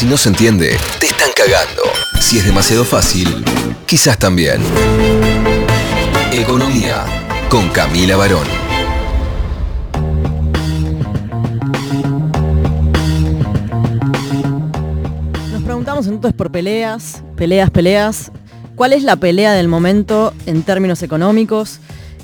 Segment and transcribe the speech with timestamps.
[0.00, 1.82] Si no se entiende, te están cagando.
[2.22, 3.44] Si es demasiado fácil,
[3.84, 4.62] quizás también.
[6.32, 7.04] Economía
[7.50, 8.46] con Camila Barón.
[15.52, 18.32] Nos preguntamos entonces por peleas, peleas, peleas.
[18.76, 21.78] ¿Cuál es la pelea del momento en términos económicos?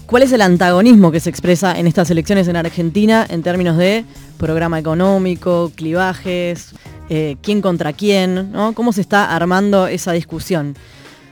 [0.07, 4.05] ¿Cuál es el antagonismo que se expresa en estas elecciones en Argentina en términos de
[4.39, 6.75] programa económico, clivajes,
[7.11, 8.73] eh, quién contra quién, ¿no?
[8.73, 10.77] ¿Cómo se está armando esa discusión?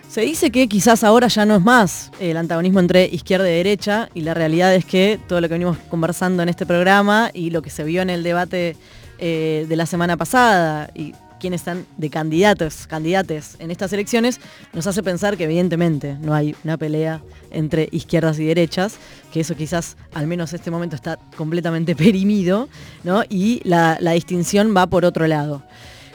[0.09, 4.09] Se dice que quizás ahora ya no es más el antagonismo entre izquierda y derecha
[4.13, 7.63] y la realidad es que todo lo que venimos conversando en este programa y lo
[7.63, 8.77] que se vio en el debate
[9.19, 14.41] eh, de la semana pasada y quienes están de candidatos, candidates en estas elecciones,
[14.73, 17.21] nos hace pensar que evidentemente no hay una pelea
[17.51, 18.97] entre izquierdas y derechas,
[19.31, 22.71] que eso quizás al menos en este momento está completamente perimido,
[23.03, 23.25] ¿no?
[23.29, 25.63] Y la, distinción va por otro lado.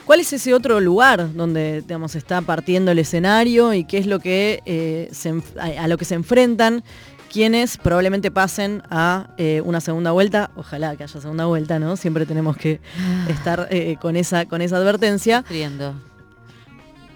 [0.04, 4.18] ¿Cuál es ese otro lugar donde digamos, está partiendo el escenario y qué es lo
[4.18, 5.12] que, eh,
[5.78, 6.82] a lo que se enfrentan
[7.32, 10.50] quienes probablemente pasen a eh, una segunda vuelta?
[10.56, 11.96] Ojalá que haya segunda vuelta, ¿no?
[11.96, 12.80] Siempre tenemos que
[13.28, 15.42] estar eh, con, esa, con esa advertencia.
[15.42, 15.94] Sufriendo.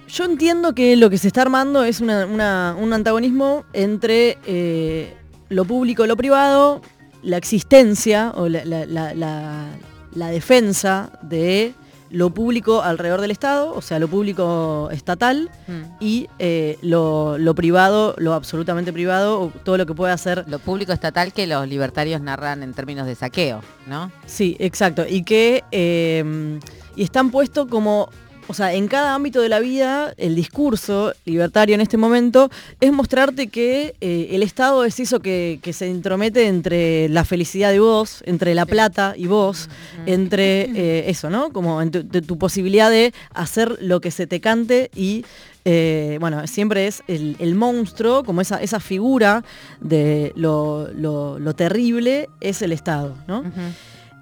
[0.09, 5.17] Yo entiendo que lo que se está armando es una- una- un antagonismo entre eh,
[5.49, 6.81] lo público y lo privado,
[7.23, 9.67] la existencia o la- la-
[10.15, 11.75] la defensa de
[12.11, 15.83] lo público alrededor del Estado, o sea, lo público estatal, Mm.
[16.01, 20.59] y eh, lo, lo privado, lo absolutamente privado, o todo lo que pueda hacer Lo
[20.59, 24.11] público estatal que los libertarios narran en términos de saqueo, ¿no?
[24.27, 25.05] Sí, exacto.
[25.09, 26.61] Y que eh,
[26.97, 28.09] y están puestos como,
[28.47, 32.93] o sea, en cada ámbito de la vida, el discurso libertario en este momento es
[32.93, 37.81] mostrarte que eh, el Estado es eso que, que se intromete entre la felicidad de
[37.81, 39.69] vos, entre la plata y vos,
[40.07, 41.51] entre eh, eso, ¿no?
[41.53, 45.25] Como en tu, de tu posibilidad de hacer lo que se te cante y
[45.67, 49.43] eh, bueno, siempre es el, el monstruo, como esa, esa figura
[49.81, 53.43] de lo, lo- lo terrible, es el Estado, ¿no?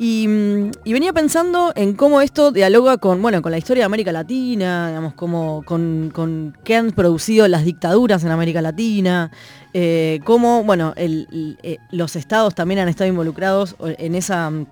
[0.04, 3.84] Y, mm, y venía pensando en cómo esto dialoga con, bueno, con la historia de
[3.84, 9.30] América Latina, digamos, como con, qué han producido las dictaduras en América Latina,
[9.72, 14.64] eh, cómo, bueno, eh, los estados también han estado involucrados mm,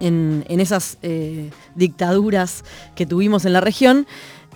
[0.00, 4.06] en, esas eh, dictaduras que tuvimos en la región.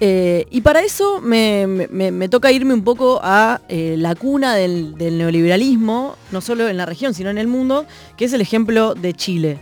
[0.01, 6.69] Y para eso me, toca irme un poco a la cuna del neoliberalismo, no solo
[6.69, 7.85] en la región, sino en el mundo,
[8.17, 9.59] que es el ejemplo de Chile.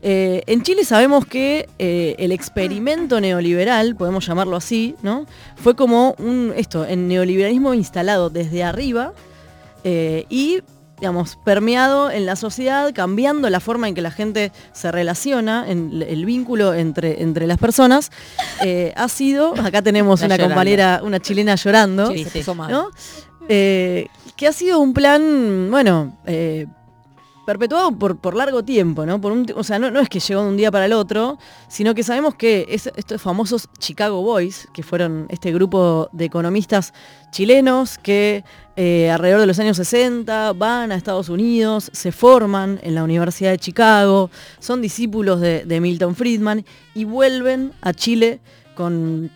[0.00, 5.26] Eh, en Chile sabemos que eh, el experimento neoliberal, podemos llamarlo así, ¿no?
[5.56, 9.12] Fue como un, esto, el neoliberalismo instalado desde arriba
[9.82, 10.60] eh, y,
[11.00, 16.00] digamos, permeado en la sociedad, cambiando la forma en que la gente se relaciona, en
[16.06, 18.12] el vínculo entre, entre las personas,
[18.64, 20.54] eh, ha sido, acá tenemos Está una llorando.
[20.54, 22.12] compañera, una chilena llorando.
[23.50, 24.06] Eh,
[24.36, 26.66] que ha sido un plan, bueno, eh,
[27.52, 29.18] perpetuado por, por largo tiempo, ¿no?
[29.56, 32.02] O sea, no, no es que llegó de un día para el otro, sino que
[32.02, 36.92] sabemos que es- estos famosos Chicago Boys, que fueron este grupo de economistas
[37.30, 38.44] chilenos que
[38.76, 43.50] eh, alrededor de los años 60 van a Estados Unidos, se forman en la Universidad
[43.52, 48.40] de Chicago, son discípulos de, Milton Friedman y vuelven a Chile
[48.74, 49.30] con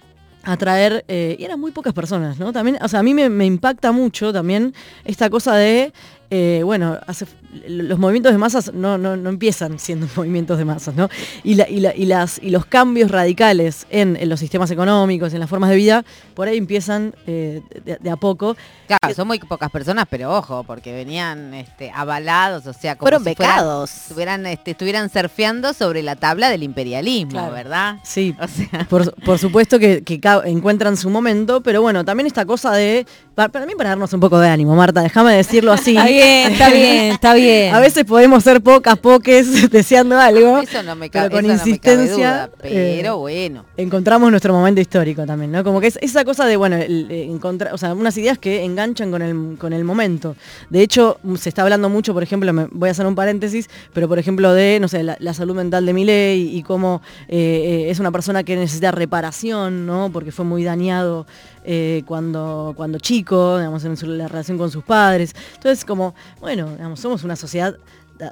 [0.44, 2.52] a traer, eh, y eran muy pocas personas, ¿no?
[2.52, 4.74] También, o sea, a mí me, me impacta mucho también
[5.04, 5.92] esta cosa de,
[6.30, 7.26] eh, bueno, hace-
[7.68, 11.08] los movimientos de masas no, no, no empiezan siendo movimientos de masas, ¿no?
[11.44, 15.32] Y, la- y, la- y las, y los cambios radicales en, en los sistemas económicos,
[15.34, 16.04] en las formas de vida,
[16.34, 18.56] por ahí empiezan eh, de, de a poco.
[18.86, 23.24] Claro, son muy pocas personas, pero ojo, porque venían este, avalados, o sea, como Fueron
[23.24, 23.90] si fueran- becados.
[24.02, 27.52] estuvieran, este, estuvieran surfeando sobre la tabla del imperialismo, Claro.
[27.52, 27.96] ¿verdad?
[28.04, 30.02] Sí, O sea, Por, por supuesto que,
[30.44, 34.20] encuentran su momento, pero bueno, también esta cosa de, pa- para, mí para darnos un
[34.20, 35.90] poco de ánimo, Marta, déjame decirlo así.
[35.96, 37.41] Está bien, está bien, está bien.
[37.72, 40.58] A veces podemos ser pocas, poques, deseando algo.
[40.58, 43.64] eso no me, pero cabe, con eso no me cabe insistencia, duda, pero eh, bueno.
[43.76, 45.64] encontramos nuestro momento histórico también, ¿no?
[45.64, 48.64] Como que es esa cosa de, bueno, el- eh, encontrar, o sea, unas ideas que
[48.64, 50.36] enganchan con el, con el momento.
[50.70, 53.68] De hecho, mm, se está hablando mucho, por ejemplo, me, voy a hacer un paréntesis,
[53.92, 57.84] pero por ejemplo de, no sé, la, la salud mental de Milei y cómo eh,
[57.86, 60.10] eh, es una persona que necesita reparación, ¿no?
[60.12, 61.26] Porque fue muy dañado
[61.64, 65.34] eh, cuando, cuando chico, digamos, en la relación con sus padres.
[65.54, 67.76] Entonces, como, bueno, digamos, somos una sociedad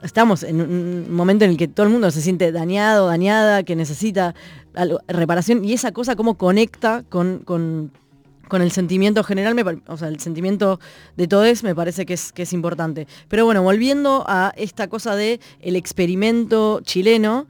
[0.05, 3.75] estamos en un momento en el que todo el mundo se siente dañado, dañada, que
[3.75, 4.37] necesita
[5.09, 7.91] reparación y esa cosa cómo conecta con, con-
[8.47, 9.55] con el sentimiento general,
[9.87, 10.81] o sea, el sentimiento
[11.17, 13.07] de todos me parece que es, que es importante.
[13.29, 15.39] Pero bueno, volviendo a esta cosa de
[15.77, 17.47] experimento chileno,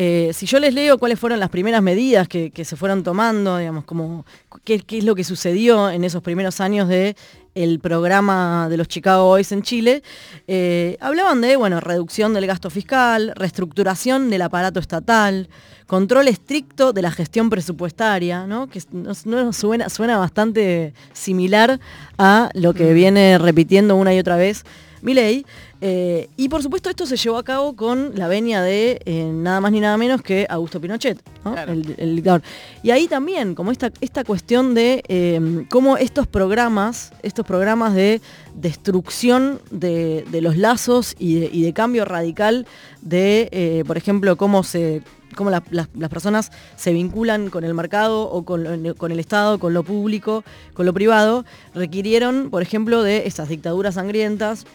[0.00, 3.58] Eh, si yo les leo cuáles fueron las primeras medidas que, que se fueron tomando,
[3.58, 4.24] digamos, como
[4.62, 7.16] qué, qué, es lo que sucedió en esos primeros años de
[7.56, 10.04] el programa de los Chicago Boys en Chile,
[10.46, 15.48] eh, hablaban de, bueno, reducción del gasto fiscal, reestructuración del aparato estatal,
[15.88, 18.68] control estricto de la gestión presupuestaria, ¿no?
[18.68, 21.80] que no, suena, suena bastante similar
[22.18, 24.64] a lo que viene repitiendo una y otra vez
[25.02, 25.44] Milei.
[25.80, 29.60] Eh, y por supuesto esto se llevó a cabo con la venia de eh, nada
[29.60, 31.22] más ni nada menos que Augusto Pinochet,
[31.66, 32.42] el, dictador.
[32.82, 38.20] Y ahí también, como esta, esta cuestión de eh, cómo estos programas, estos programas de
[38.54, 42.66] destrucción de, los lazos y de, cambio radical
[43.02, 45.02] de, por ejemplo, cómo se
[45.36, 49.84] cómo las personas se vinculan con el mercado o con, con, el Estado, con lo
[49.84, 50.42] público,
[50.74, 51.44] con lo privado,
[51.74, 54.66] requirieron, por ejemplo, de esas dictaduras sangrientas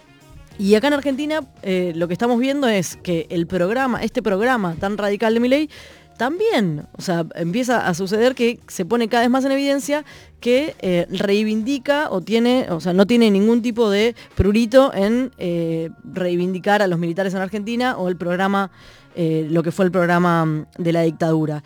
[0.59, 4.75] y acá en Argentina eh, lo que estamos viendo es que el programa, este programa
[4.75, 5.69] tan radical de mi
[6.17, 10.05] también, o sea, empieza a suceder que se pone cada vez más en evidencia
[10.39, 15.89] que eh, reivindica o tiene, o sea, no tiene ningún tipo de prurito en eh,
[16.03, 18.71] reivindicar a los militares en Argentina o el programa,
[19.15, 21.63] lo que fue el programa de la dictadura.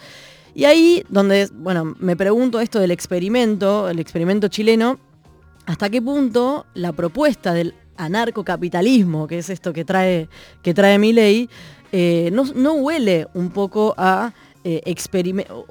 [0.54, 5.00] Y ahí donde, bueno, me pregunto esto del experimento, el experimento chileno,
[5.68, 10.30] hasta qué punto la propuesta del anarcocapitalismo, que es esto que trae,
[10.62, 11.50] que trae mi ley,
[11.92, 14.34] eh, no, huele un poco a
[14.64, 14.96] eh,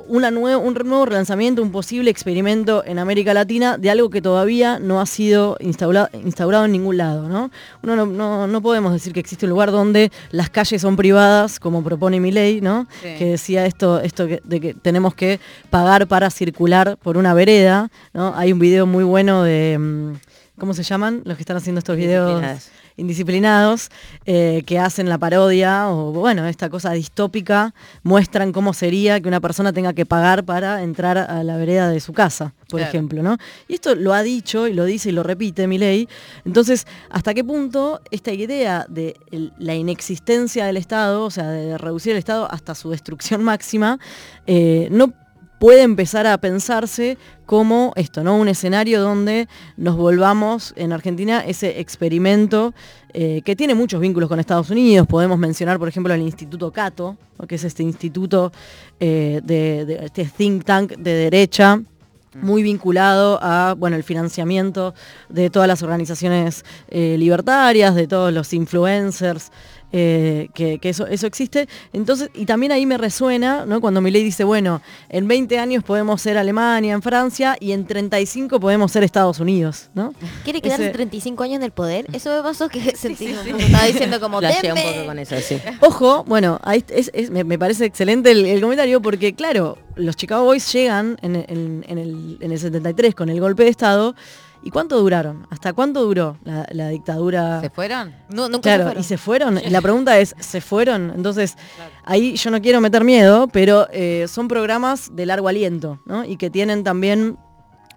[0.09, 5.03] una un nuevo relanzamiento, un posible experimento en América Latina de algo que todavía no
[5.03, 7.29] ha sido instaurado, instaurado en ningún lado.
[7.29, 7.51] ¿no?
[7.83, 8.07] Uno
[8.47, 12.33] no, podemos decir que existe un lugar donde las calles son privadas, como propone mi
[12.33, 12.87] ley, ¿no?
[13.03, 17.91] que decía esto, esto de que tenemos que pagar para circular por una vereda.
[18.15, 18.35] ¿no?
[18.35, 20.17] Hay un video muy bueno de...
[20.59, 21.23] ¿cómo se llaman?
[21.25, 23.91] Los que están haciendo estos videos indisciplinados,
[24.25, 29.41] eh, que hacen la parodia o, bueno, esta cosa distópica, muestran cómo sería que una
[29.41, 33.37] persona tenga que pagar para entrar a la vereda de su casa, por ejemplo, ¿no?
[33.69, 36.09] Y esto lo ha dicho y lo dice y lo repite mi ley.
[36.45, 39.17] Entonces, ¿hasta qué punto esta idea de
[39.59, 43.99] la inexistencia del Estado, o sea, de reducir el Estado hasta su destrucción máxima,
[44.47, 45.13] eh, no
[45.59, 48.37] puede empezar a pensarse como esto, ¿no?
[48.37, 52.75] Un escenario donde nos volvamos en Argentina ese experimento
[53.13, 55.07] eh, que tiene muchos vínculos con Estados Unidos.
[55.07, 57.17] Podemos mencionar, por ejemplo, el Instituto Cato,
[57.49, 58.53] que es este instituto
[59.01, 61.81] eh, de, este think tank de derecha
[62.43, 64.95] muy vinculado a bueno, el financiamiento
[65.29, 69.51] de todas las organizaciones eh, libertarias, de todos los influencers
[69.93, 71.69] eh, que, eso, eso existe.
[71.93, 73.81] Entonces, y también ahí me resuena, ¿no?
[73.81, 77.87] Cuando mi ley dice, bueno, en 20 años podemos ser Alemania, en Francia, y en
[77.87, 80.13] 35 podemos ser Estados Unidos, ¿no?
[80.45, 82.07] ¿Quiere quedarse 35 años en el poder?
[82.13, 85.59] Eso me pasó que sentí, estaba diciendo como, un poco con eso, sí.
[85.81, 86.85] Ojo, bueno, ahí
[87.31, 92.53] me, parece excelente el, comentario porque, claro, los Chicago Boys llegan en, en, el, en
[92.53, 94.15] el 73 con el golpe de Estado
[94.67, 95.47] ¿Y cuánto duraron?
[95.49, 97.61] ¿Hasta cuánto duró la, dictadura?
[97.61, 98.13] ¿Se fueron?
[98.29, 99.01] No, nunca claro, se fueron.
[99.01, 99.73] y se fueron.
[99.73, 101.13] La pregunta es, ¿se fueron?
[101.15, 101.55] Entonces,
[102.05, 106.25] ahí yo no quiero meter miedo, pero eh, son programas de largo aliento, ¿no?
[106.25, 107.39] Y que tienen también,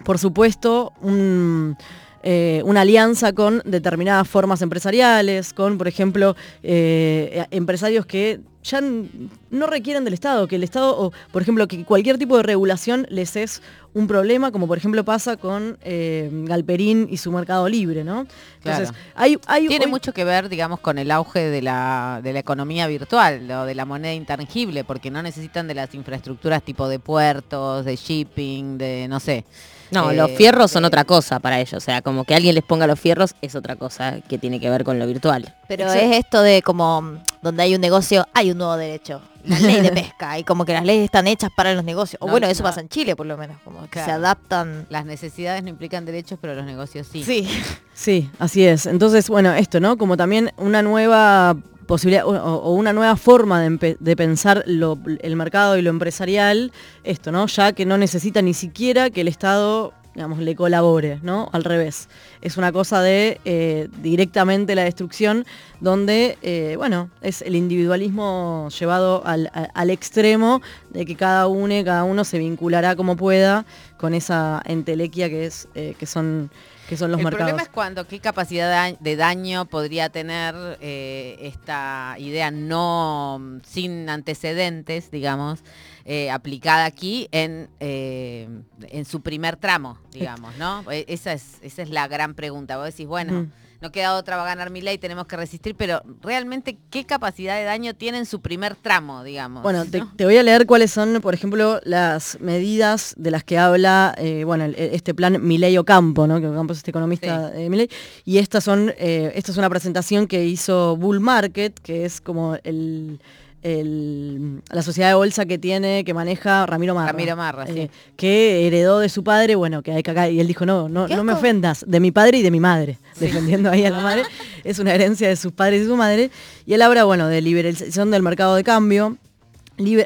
[0.05, 1.75] por supuesto, un...
[2.23, 9.67] Eh, una alianza con determinadas formas empresariales, con, por ejemplo, eh, empresarios que ya no
[9.67, 13.35] requieren del Estado, que el Estado, o por ejemplo, que cualquier tipo de regulación les
[13.35, 13.61] es
[13.93, 18.27] un problema, como por ejemplo pasa con eh, Galperín y su mercado libre, ¿no?
[18.63, 22.87] Entonces, hay, Tiene mucho que ver, digamos, con el auge de la, de la economía
[22.87, 27.85] virtual o de la moneda intangible, porque no necesitan de las infraestructuras tipo de puertos,
[27.85, 29.45] de shipping, de no sé.
[29.91, 31.73] No, los eh, fierros son otra cosa para ellos.
[31.73, 34.69] O sea, como que alguien les ponga los fierros es otra cosa que tiene que
[34.69, 35.55] ver con lo virtual.
[35.67, 39.21] Pero es esto de como donde hay un negocio, hay un nuevo derecho.
[39.45, 40.37] La ley de pesca.
[40.37, 42.21] Y como que las leyes están hechas para los negocios.
[42.21, 43.57] O bueno, eso pasa en Chile por lo menos.
[43.63, 44.85] Como que se adaptan.
[44.89, 47.23] Las necesidades no implican derechos, pero los negocios sí.
[47.23, 47.47] Sí.
[47.93, 48.85] Sí, así es.
[48.85, 49.97] Entonces, bueno, esto, ¿no?
[49.97, 51.57] Como también una nueva
[51.89, 56.71] posibilidad o, una nueva forma de, pensar el mercado y lo empresarial,
[57.03, 57.47] esto, ¿no?
[57.47, 61.49] Ya que no necesita ni siquiera que el Estado digamos, le colabore, ¿no?
[61.51, 62.07] Al revés.
[62.41, 65.45] Es una cosa de eh, directamente la destrucción,
[65.79, 72.23] donde, eh, bueno, es el individualismo llevado al, extremo de que cada uno, cada uno
[72.23, 73.65] se vinculará como pueda
[73.97, 76.51] con esa entelequia que es, eh, que son
[76.89, 77.39] que son los mercados.
[77.39, 85.11] El problema es cuando qué capacidad de daño podría tener esta idea no sin antecedentes,
[85.11, 85.63] digamos,
[86.11, 88.49] eh, aplicada aquí en, eh,
[88.81, 90.83] en su primer tramo, digamos, ¿no?
[90.91, 92.77] E, esa es, esa es la gran pregunta.
[92.77, 93.45] Vos decís, bueno,
[93.81, 97.57] no queda otra, va a ganar mi ley, tenemos que resistir, pero realmente qué capacidad
[97.57, 99.63] de daño tiene en su primer tramo, digamos.
[99.63, 104.13] Bueno, te, voy a leer cuáles son, por ejemplo, las medidas de las que habla,
[104.17, 106.39] eh, bueno, este plan Milei Ocampo, ¿no?
[106.39, 107.89] Que Ocampo es este economista de Milei,
[108.25, 112.57] y estas son, eh, esta es una presentación que hizo Bull Market, que es como
[112.63, 113.19] el
[113.61, 117.11] la sociedad de bolsa que tiene, que maneja Ramiro Marra.
[117.11, 120.47] Ramiro Marra, eh, que heredó de su padre, bueno, que hay que acá, y él
[120.47, 123.85] dijo, no, no, no me ofendas, de mi padre y de mi madre, defendiendo ahí
[123.85, 124.23] a la madre.
[124.63, 126.31] Es una herencia de sus padres y su madre.
[126.65, 129.17] Y él habla, bueno, de liberalización del mercado de cambio,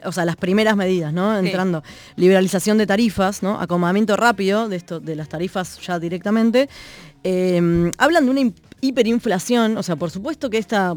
[0.03, 1.37] o sea, las primeras medidas, ¿no?
[1.37, 1.83] Entrando,
[2.15, 3.59] liberalización de tarifas, ¿no?
[3.59, 6.69] Acomodamiento rápido de esto, de las tarifas ya directamente.
[7.23, 8.41] Eh, hablan de una
[8.83, 10.93] hiperinflación, o sea, por supuesto que esta,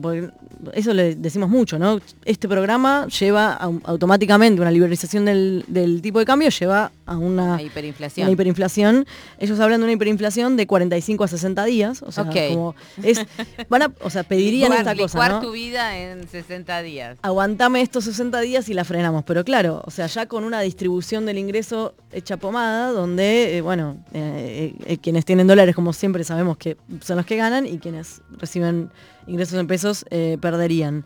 [0.73, 2.01] eso le decimos mucho, ¿no?
[2.25, 8.29] Este programa lleva automáticamente una liberalización del, tipo de cambio, lleva a una, hiperinflación.
[8.29, 9.07] hiperinflación.
[9.39, 12.75] Ellos hablan de una hiperinflación de 45 a 60 días, o sea, como
[13.05, 13.25] es,
[13.69, 15.41] van a, o sea, pedirían esta cosa, ¿no?
[15.41, 17.19] tu vida en 60 días.
[17.23, 21.25] Aguantame estos 60 días y la frenamos, pero claro, o sea, ya con una distribución
[21.25, 26.57] del ingreso hecha pomada, donde, eh, bueno, eh, eh, quienes tienen dólares, como siempre sabemos
[26.57, 28.91] que son los que ganan, y quienes reciben
[29.27, 30.05] ingresos en pesos
[30.41, 31.05] perderían.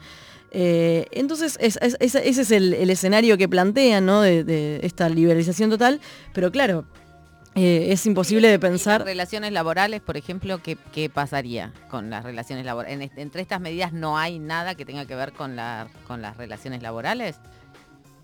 [0.52, 4.20] Eh, entonces, ese es el, escenario que plantean, ¿no?
[4.20, 6.00] De, esta liberalización total,
[6.32, 6.84] pero claro,
[7.54, 9.04] eh, es imposible de pensar...
[9.04, 13.10] relaciones laborales, por ejemplo, ¿qué, pasaría con las relaciones laborales?
[13.16, 15.56] ¿Entre estas medidas no hay nada que tenga que ver con,
[16.06, 17.36] con las relaciones laborales?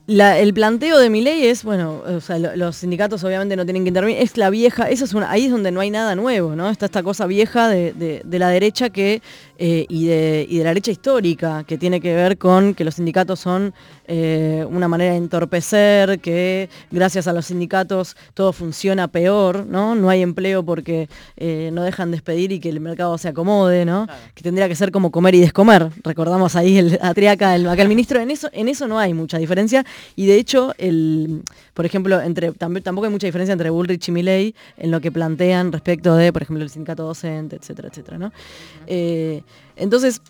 [0.08, 2.02] El planteo de mi ley es, bueno,
[2.54, 5.50] los sindicatos obviamente no tienen que intervenir, es la vieja, eso es una, ahí es
[5.50, 6.70] donde no hay nada nuevo, ¿no?
[6.70, 9.20] Está esta cosa vieja de, la derecha que,
[9.58, 12.94] eh, y, de, y, de, la derecha histórica, que tiene que ver con que los
[12.94, 13.74] sindicatos son
[14.06, 19.96] eh, una manera de entorpecer, que gracias a los sindicatos todo funciona peor, ¿no?
[19.96, 24.06] No hay empleo porque eh, no dejan despedir y que el mercado se acomode, ¿no?
[24.34, 25.90] Que tendría que ser como comer y descomer.
[26.04, 29.38] Recordamos ahí el atriaca, el, acá el ministro, en eso, en eso no hay mucha
[29.38, 29.84] diferencia
[30.14, 31.42] y de hecho, el,
[31.74, 35.72] por ejemplo, entre, tampoco hay mucha diferencia entre Bullrich y Milley en lo que plantean
[35.72, 38.18] respecto de, por ejemplo, el sindicato docente, etcétera, etcétera.
[38.18, 38.32] ¿no?
[38.86, 39.42] Eh,
[39.76, 40.22] entonces,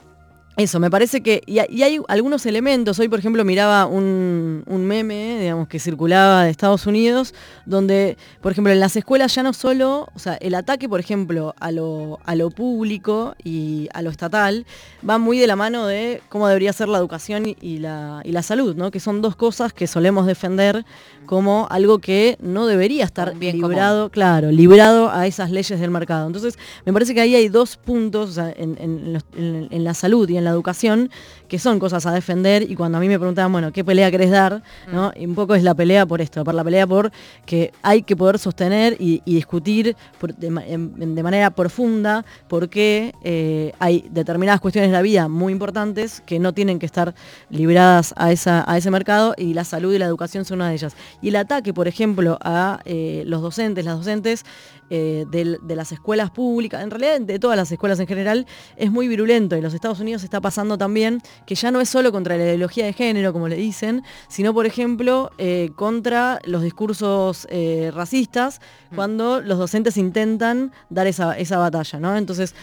[0.56, 5.68] eso, me parece que, y, hay algunos elementos, hoy por ejemplo miraba un, meme, digamos,
[5.68, 7.34] que circulaba de Estados Unidos,
[7.66, 11.54] donde, por ejemplo, en las escuelas ya no solo, o sea, el ataque, por ejemplo,
[11.60, 14.64] a lo, a lo público y a lo estatal,
[15.06, 18.42] va muy de la mano de cómo debería ser la educación y, la, y la
[18.42, 18.90] salud, ¿no?
[18.90, 20.86] Que son dos cosas que solemos defender
[21.26, 26.26] como algo que no debería estar bien librado, claro, librado a esas leyes del mercado.
[26.26, 30.52] Entonces, me parece que ahí hay dos puntos, en, en la salud y en la
[30.52, 31.10] educación,
[31.48, 34.30] que son cosas a defender y cuando a mí me preguntaban, bueno, ¿qué pelea querés
[34.30, 34.62] dar?
[34.90, 35.12] ¿no?
[35.16, 37.10] Y un poco es la pelea por esto, por la pelea por
[37.44, 39.96] que hay que poder sostener y, discutir
[40.38, 46.38] de, manera profunda por qué eh, hay determinadas cuestiones de la vida muy importantes que
[46.38, 47.14] no tienen que estar
[47.50, 50.74] libradas a, esa, a ese mercado y la salud y la educación son una de
[50.74, 50.96] ellas.
[51.20, 54.44] Y el ataque, por ejemplo, a eh, los docentes, las docentes,
[54.88, 59.08] eh, de, las escuelas públicas, en realidad de todas las escuelas en general, es muy
[59.08, 62.36] virulento y en los Estados Unidos está pasando también que ya no es solo contra
[62.36, 67.90] la ideología de género, como le dicen, sino, por ejemplo, eh, contra los discursos eh,
[67.94, 68.94] racistas, mm.
[68.94, 72.16] cuando los docentes intentan dar esa, batalla, ¿no?
[72.16, 72.54] Entonces,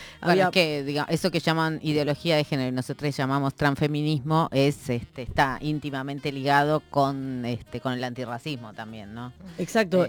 [0.52, 6.82] que eso que llaman ideología de género, nosotros llamamos transfeminismo, es, este, está íntimamente ligado
[6.90, 9.34] con, este, con el antirracismo también, ¿no?
[9.58, 10.08] Exacto.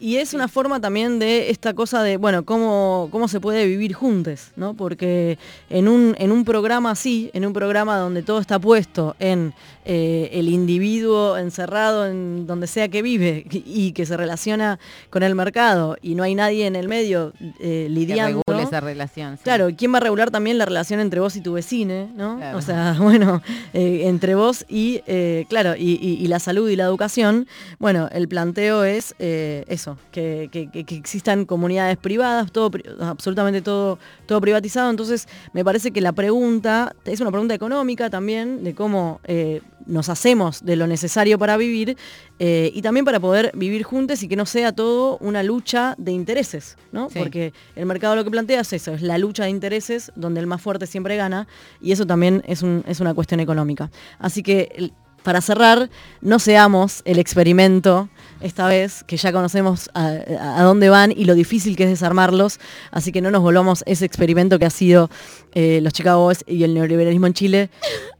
[0.00, 3.92] y es una forma también de esta cosa de, bueno, cómo, cómo se puede vivir
[3.94, 4.74] juntos, ¿no?
[4.74, 5.38] Porque
[5.70, 10.30] en un, en un programa así, en un programa donde todo está puesto en eh,
[10.32, 14.78] el individuo encerrado en donde sea que vive y que se relaciona
[15.10, 18.41] con el mercado y no hay nadie en el medio eh, lidiando.
[18.62, 19.38] Esa relación.
[19.42, 22.40] Claro, ¿quién va a regular también la relación entre vos y tu vecine, ¿no?
[22.54, 23.42] O sea, bueno,
[23.72, 25.00] eh, entre vos y,
[25.48, 27.46] claro, y, la salud y la educación.
[27.78, 34.40] Bueno, el planteo es eso, que, que, que existan comunidades privadas, todo, absolutamente todo, todo
[34.40, 34.90] privatizado.
[34.90, 40.08] Entonces, me parece que la pregunta es una pregunta económica también, de cómo eh, nos
[40.08, 41.96] hacemos de lo necesario para vivir
[42.38, 46.12] eh, y también para poder vivir juntos y que no sea todo una lucha de
[46.12, 47.08] intereses, ¿no?
[47.08, 50.46] Porque el mercado lo que plantea es eso, es la lucha de intereses donde el
[50.46, 51.46] más fuerte siempre gana
[51.80, 53.90] y eso también es, es una cuestión económica.
[54.18, 55.88] Así que para cerrar,
[56.20, 58.08] no seamos el experimento
[58.40, 62.58] esta vez, que ya conocemos a, dónde van y lo difícil que es desarmarlos,
[62.90, 65.10] así que no nos volvamos ese experimento que ha sido
[65.54, 67.70] eh, los Chicago Boys y el neoliberalismo en Chile,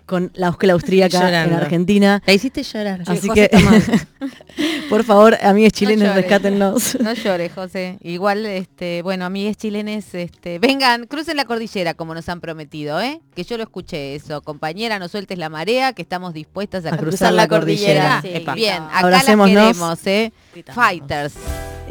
[0.07, 2.23] con la escuela austríaca en Argentina.
[2.27, 3.03] La hiciste llorar.
[3.07, 3.51] Así que,
[4.91, 6.99] por favor, amigos chilenos, no rescátennos.
[7.01, 7.99] No llores, José.
[8.03, 13.21] Igual, este, bueno, amigues chilenes, este, vengan, crucen la cordillera como nos han prometido, ¿eh?
[13.35, 14.43] Que yo lo escuché eso.
[14.43, 18.23] Compañera, no sueltes la marea, que estamos dispuestas a, cruzar, la cordillera.
[18.55, 20.33] Bien, acá las queremos, ¿eh?
[20.75, 21.35] Fighters.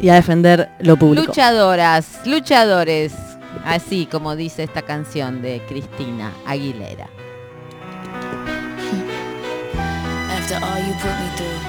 [0.00, 1.26] Y a defender lo público.
[1.26, 3.12] Luchadoras, luchadores.
[3.64, 7.08] Así como dice esta canción de Cristina Aguilera.
[10.52, 11.60] After all you put me through,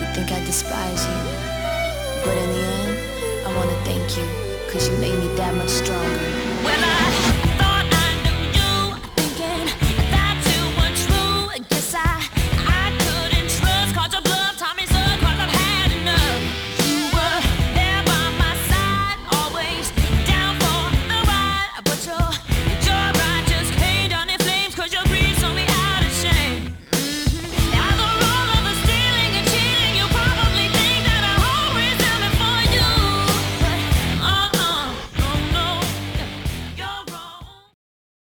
[0.00, 1.20] you think I despise you.
[2.24, 4.26] But in the end, I wanna thank you,
[4.68, 6.18] cause you made me that much stronger.
[6.64, 7.33] When I